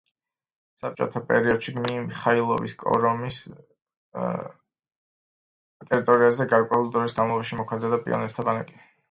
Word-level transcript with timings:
საბჭოთა 0.83 1.19
პერიოდში 1.31 1.73
მიხაილოვის 1.75 2.75
კორომის 2.83 3.37
ტერიტორიაზე 5.91 6.49
გარკვეული 6.57 6.93
დროის 6.99 7.17
განმავლობაში 7.21 7.61
მოქმედებდა 7.63 8.03
პიონერთა 8.09 8.49
ბანაკი. 8.51 8.83